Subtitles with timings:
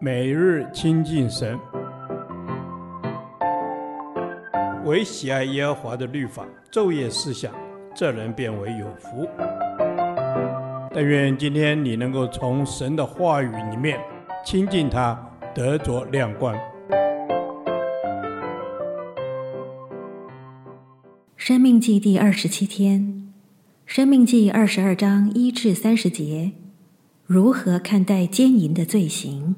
[0.00, 1.58] 每日亲近神，
[4.84, 7.52] 唯喜爱耶和华的律法，昼夜思想，
[7.94, 9.28] 这人便为有福。
[10.92, 13.98] 但愿今天你能够从神的话语里面
[14.44, 15.18] 亲近他，
[15.54, 16.56] 得着亮光。
[21.36, 23.32] 生命记第二十七天，
[23.84, 26.52] 生命记二十二章一至三十节，
[27.26, 29.54] 如何看待奸淫的罪行？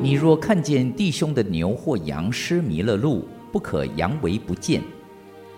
[0.00, 4.80] 你若看见弟兄的牛或羊失迷了路，不可扬为不见，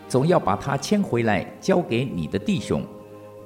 [0.09, 2.83] 总要把它牵回来，交给你的弟兄。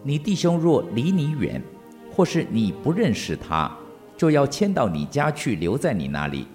[0.04, 1.60] 你弟兄若离你远，
[2.08, 3.76] 或是你不认识他，
[4.16, 6.46] 就要迁到你家去，留在你那里，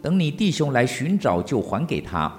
[0.00, 2.32] 等你弟兄来寻找，就还给他。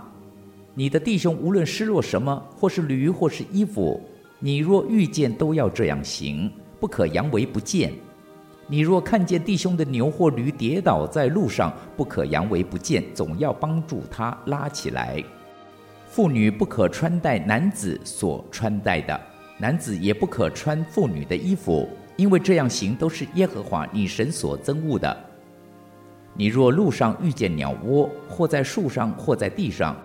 [0.74, 4.02] 你的弟兄无论失落什么，或是驴，或是衣服，
[4.40, 7.91] 你若遇见，都要这样行，不可扬为不见。
[8.68, 15.22] 你若看见弟兄的牛或驴跌倒在路上，不可扬为不见，总要帮助他拉起来。
[16.08, 19.20] 妇女不可穿戴男子所穿戴的，
[19.58, 21.90] 男子也不可穿妇女的衣服，
[22.22, 25.18] 因为这样行都是耶和华你神所憎恶的。
[26.36, 29.98] 你若路上遇见鸟窝，或在树上，或在地上，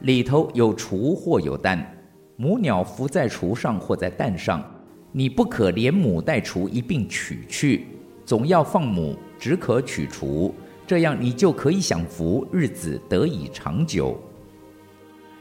[0.00, 1.96] 里头有雏或有蛋，
[2.34, 4.60] 母鸟伏在雏上或在蛋上，
[5.12, 7.86] 你不可连母带雏一并取去。
[8.24, 10.52] 总要放母，只可取雏，
[10.88, 14.18] 这样你就可以享福，日子得以长久。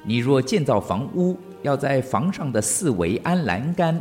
[0.04, 4.00] 你若建造房屋，要在房上的四围安栏杆，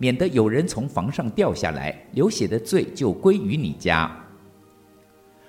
[0.00, 4.10] 免得有人从房上掉下来，流血的罪就归于你家。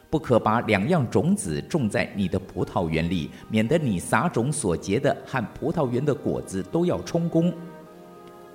[0.10, 7.54] 不可把两样种子种在你的葡萄园里，免得你撒种所结的和葡萄园的果子都要充公。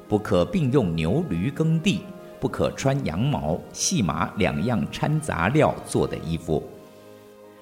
[0.07, 2.03] 不可并用牛驴耕地。
[2.39, 6.62] 不可穿羊毛、细麻两样掺杂料做的衣服。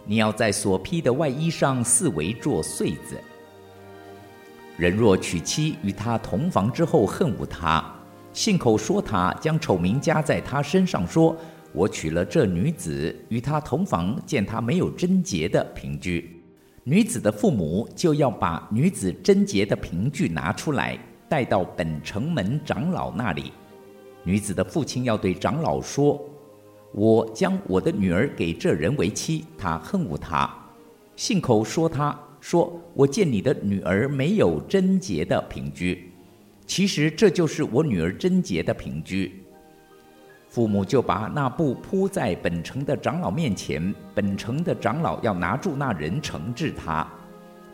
[0.05, 3.17] 你要在所披的外衣上四围做穗子。
[4.77, 7.94] 人若娶妻与他同房之后恨恶他，
[8.35, 11.37] 信口说他，将丑名加在他身上，说
[11.73, 16.43] ：“我娶了这女子与他同房，见他没有贞洁的凭据。”
[16.83, 23.53] 女子的父母就要把女子贞洁的凭据拿出来，带到本城门长老那里。
[24.25, 26.21] 女子的父亲要对长老说
[26.93, 30.53] ：“我将我的女儿给这人为妻，他恨恶她，
[31.15, 36.11] 信口说他说我见你的女儿没有贞洁的凭据，
[36.67, 39.45] 其实这就是我女儿贞洁的凭据。”
[40.49, 47.05] 父母就把那布铺在本城的长老面前，本城的长老要拿住那人惩治他，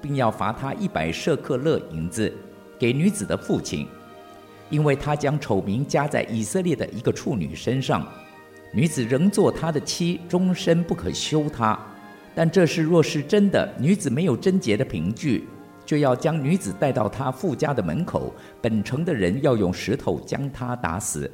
[0.01, 2.33] 并要罚他一百舍客勒银子，
[2.79, 3.87] 给女子的父亲。
[4.71, 8.07] 因为他将丑名加在以色列的一个处女身上，
[8.73, 11.79] 女子仍做他的妻，终身不可休他。
[12.35, 15.47] 但这事若是真的，女子没有贞洁的凭据，
[15.91, 21.29] 就要将女子带到他父家的门口，本城的人要用石头将她打死，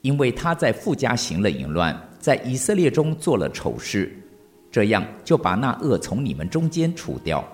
[0.00, 4.12] 因为她在父家行了淫乱，在以色列中做了丑事。
[4.72, 7.48] 这样就把那恶从你们中间除掉。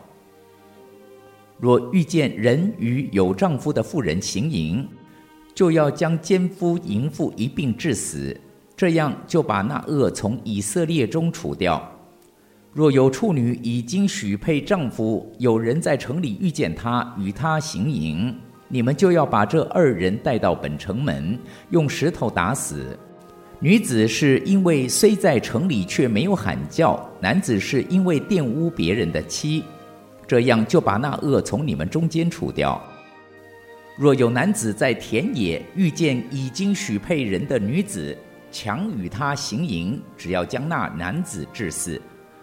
[1.58, 4.88] 若遇见人与有丈夫的妇人行淫，
[5.54, 8.34] 就要将奸夫淫妇一并治死，
[8.74, 11.86] 这样就把那恶从以色列中除掉。
[12.78, 18.32] 若有处女已经许配丈夫，有人在城里遇见她，与她行淫，
[18.68, 21.36] 你们就要把这二人带到本城门，
[21.70, 22.96] 用石头打死。
[23.58, 29.64] 女子是因为虽在城里却没有喊叫，男子是因为玷污别人的妻，
[30.24, 32.80] 这样就把那恶从你们中间除掉。
[33.96, 38.16] 若有男子在田野遇见已经许配人的女子，
[38.52, 42.00] 强与她行淫，只要将那男子治死，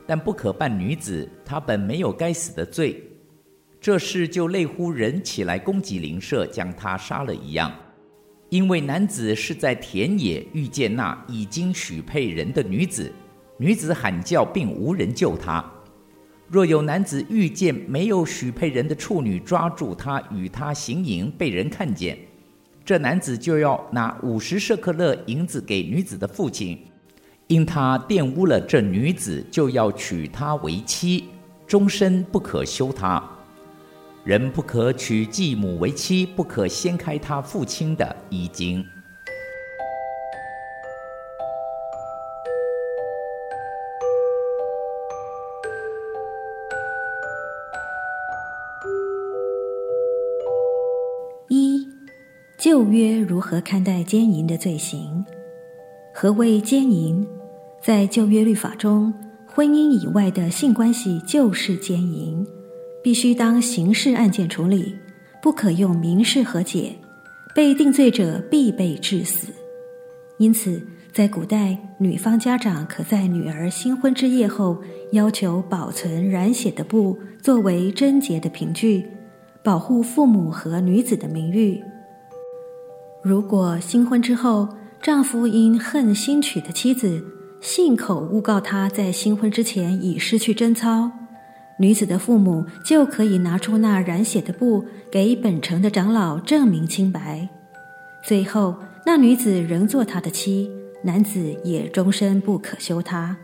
[0.08, 3.04] 但不可办女子，她本没有该死的罪。
[3.82, 7.72] 这事就类乎人起来攻击邻舍，将他杀了一样。
[8.50, 13.12] 因为男子是在田野遇见那已经许配人的女子，
[13.58, 15.64] 女子喊叫，并无人救她。
[16.48, 22.18] 若有男子遇见没有许配人的处女，抓住她与她行淫，被人看见，
[22.84, 26.80] 这男子就要拿五十舍克勒银子给女子的父亲，
[27.48, 31.26] 因他玷污了这女子，就要娶她为妻，
[31.68, 33.24] 终身不可休她，
[34.24, 38.84] 人不可娶继母为妻，不可掀开他父亲的衣襟。
[51.48, 51.88] 一、
[52.58, 55.24] 旧约如何看待奸淫的罪行？
[56.18, 57.28] 何谓奸淫？
[57.82, 59.14] 在旧约律法中，
[59.46, 62.48] 婚姻以外的性关系就是奸淫，
[63.04, 64.96] 必须当刑事案件处理，
[65.42, 66.96] 不可用民事和解，
[67.54, 69.52] 被定罪者必被致死。
[70.38, 70.82] 因此，
[71.12, 74.78] 在古代，女方家长可在女儿新婚之夜后，
[75.12, 79.06] 要求保存染血的布作为贞洁的凭据，
[79.62, 81.84] 保护父母和女子的名誉。
[83.22, 84.70] 如果新婚之后，
[85.06, 87.24] 丈夫因恨新娶的妻子，
[87.62, 91.12] 信口诬告她在新婚之前已失去贞操，
[91.78, 97.48] 女子的父母就可以拿出那染血的布给本城的长老证明清白。
[98.24, 98.76] 最后，
[99.06, 100.68] 那女子仍做他的妻。
[101.04, 103.38] 男子也终身不可休她。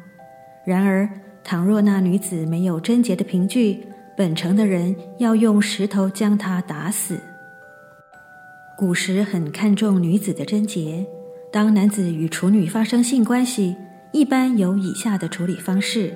[0.66, 1.08] 然而，
[1.44, 3.86] 倘若那女子没有贞洁的凭据，
[4.18, 7.20] 本城的人要用石头将她打死。
[8.76, 11.06] 古时很看重女子的贞洁，
[11.52, 13.76] 当男子与处女发生性关系，
[14.12, 16.16] 一般有以下的处理方式：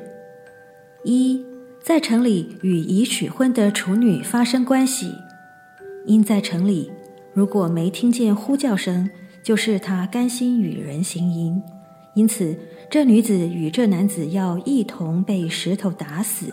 [1.04, 1.44] 一，
[1.84, 5.14] 在城里与已许婚的处女发生关系，
[6.06, 6.92] 因在城里，
[7.34, 9.10] 如果没听见呼叫声。
[9.44, 11.62] 就是他甘心与人行淫，
[12.16, 12.58] 因此
[12.90, 16.52] 这女子与这男子要一同被石头打死。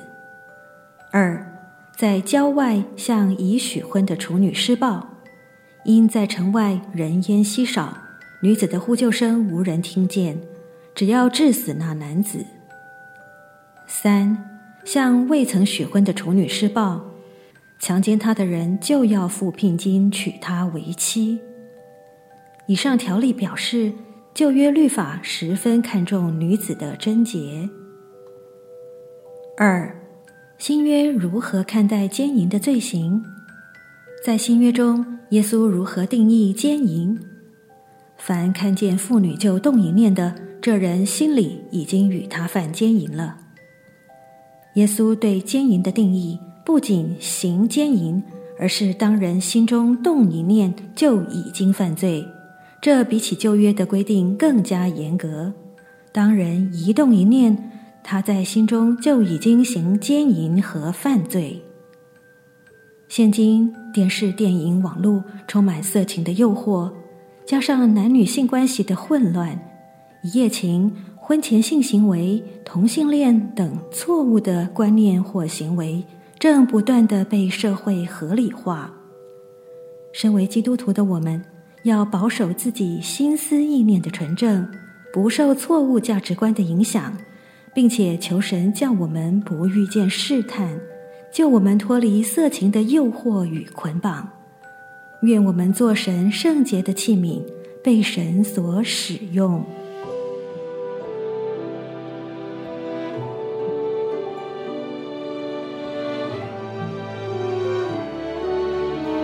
[1.10, 1.58] 二，
[1.96, 5.08] 在郊外向已许婚的处女施暴，
[5.86, 7.96] 因在城外人烟稀少，
[8.42, 10.36] 女子的呼救声无人听见，
[10.96, 12.44] 只要治死那男子。
[13.86, 14.36] 三，
[14.84, 17.00] 向未曾许婚的处女施暴，
[17.78, 21.38] 强奸她的人就要付聘金娶她为妻。
[22.66, 23.92] 以上条例表示，
[24.34, 27.70] 旧约律法十分看重女子的贞洁。
[29.56, 29.94] 二，
[30.58, 33.22] 新约如何看待奸淫的罪行？
[34.24, 37.16] 在新约中，耶稣如何定义奸淫？
[38.24, 43.36] 凡看见妇女就动淫念的，这人心里已经与她犯奸淫了。
[44.74, 48.22] 耶稣对奸淫的定义，不仅行奸淫，
[48.60, 52.24] 而是当人心中动淫念，就已经犯罪。
[52.80, 55.52] 这比起旧约的规定更加严格。
[56.12, 57.72] 当人一动一念，
[58.04, 61.60] 他在心中就已经行奸淫和犯罪。
[63.08, 66.88] 现今电视、电影、网络充满色情的诱惑，
[67.44, 69.58] 加上男女性关系的混乱，
[70.22, 76.04] 一夜情、婚前性行为、同性恋等错误的观念或行为，
[76.38, 78.92] 正不断地被社会合理化。
[80.12, 81.42] 身为基督徒的我们，
[81.84, 84.66] 要保守自己心思意念的纯正，
[85.12, 87.12] 不受错误价值观的影响，
[87.74, 90.78] 并且求神叫我们不遇见试探，
[91.32, 94.28] 救我们脱离色情的诱惑与捆绑。
[95.22, 97.42] 愿我们做神圣洁的器皿，
[97.82, 99.64] 被神所使用。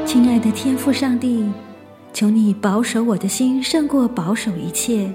[0.06, 1.44] 亲爱的天父上帝。
[2.10, 5.08] 求你保守我的心胜过保守一切，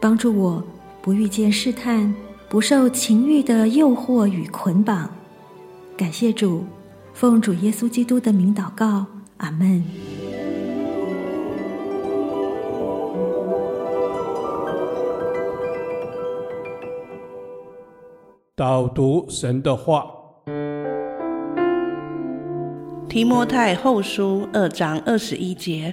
[0.00, 0.64] 帮助我
[1.02, 2.14] 不遇见试探，
[2.48, 5.10] 不受情欲的诱惑与捆绑。
[5.94, 6.64] 感谢主，
[7.12, 9.04] 奉主耶稣基督的名祷告，
[9.42, 9.82] 阿门。
[18.54, 20.06] 导读神的话，
[23.08, 25.92] 提摩太后书二章二十一节。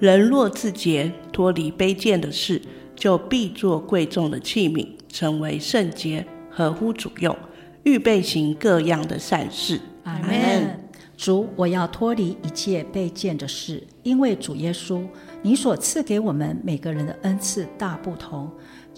[0.00, 2.60] 人若自洁，脱离卑贱的事，
[2.96, 7.36] 就必做贵重的器皿，成为圣洁，合乎主用，
[7.84, 9.80] 预备行各样的善事。
[10.02, 10.77] 阿门。
[11.18, 15.04] 主，我要脱离一切卑贱的事，因为主耶稣，
[15.42, 18.48] 你所赐给我们每个人的恩赐大不同。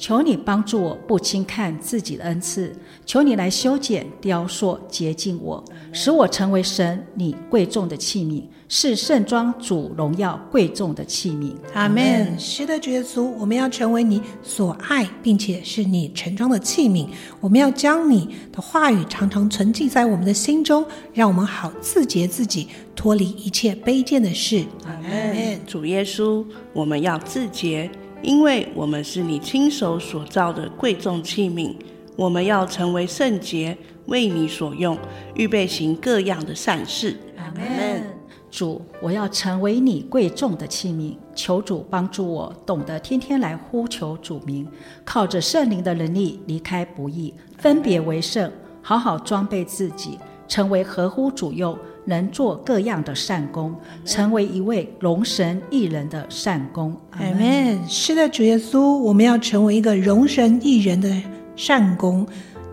[0.01, 2.75] 求你帮助我，不轻看自己的恩赐。
[3.05, 11.53] 求你来修剪、雕塑、洁净我，使我成为神你贵重的器皿，是盛装主荣耀贵重的器皿。
[11.75, 12.35] 阿门。
[12.39, 17.07] 是的，主耶稣，我们要成为你所爱，并且是你盛装的器皿。
[17.39, 24.65] 我们要将你的话语常常存记在我们的心中，让我们好自洁自己，脱离一切卑贱的事。
[24.87, 25.61] 阿门。
[25.67, 26.43] 主耶稣，
[26.73, 27.91] 我们要自洁。
[28.23, 31.75] 因为我们是你亲手所造的贵重器皿，
[32.17, 34.97] 我们要成为圣洁，为你所用，
[35.35, 37.17] 预备行各样的善事。
[37.37, 38.03] 阿门。
[38.51, 44.67] 主，我要成为你贵重的器皿，求主帮助我，懂得天天来呼求主名，
[45.05, 48.51] 靠着圣灵的能力离开不易，分别为圣，
[48.83, 51.79] 好好装备自己，成为合乎主用。
[52.11, 53.75] 能做各样的善功，
[54.05, 56.95] 成为一位容神益人的善功。
[57.13, 57.79] 阿门。
[57.89, 61.11] 是的，主耶稣，我们要成为一个容神益人的
[61.57, 62.27] 善功。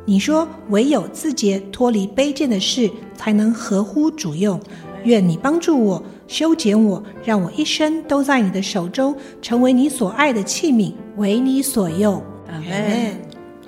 [0.06, 4.60] 你说，唯有自洁，脱离卑贱的事，才能合乎主用。
[5.04, 12.22] 愿你帮助我，修剪我，让我一生都在你的手中，成为你所爱的器皿，为你所用。
[12.50, 13.16] 阿门。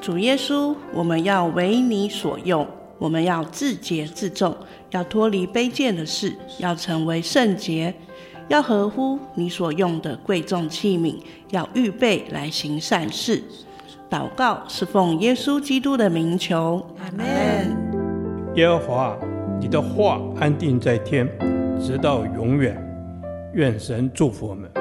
[0.02, 2.66] 主耶稣，我们要为你所用，
[3.00, 4.56] 我们要自洁自重，
[4.92, 7.94] 要脱离卑贱的事，要成为圣洁，
[8.50, 11.16] 要合乎你所用的贵重器皿，
[11.50, 13.42] 要预备来行善事。
[14.10, 17.26] 祷告是奉耶稣基督的名求，阿门。
[18.56, 19.18] 耶和华，
[19.62, 21.28] 你的话安定在天，
[21.80, 22.76] 直到永远。
[23.54, 24.79] 愿神祝福我们。